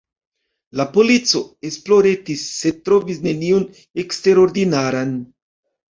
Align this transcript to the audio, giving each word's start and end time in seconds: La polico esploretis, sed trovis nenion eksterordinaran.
La 0.79 0.85
polico 0.93 1.41
esploretis, 1.69 2.45
sed 2.63 2.81
trovis 2.89 3.19
nenion 3.27 3.69
eksterordinaran. 4.05 5.13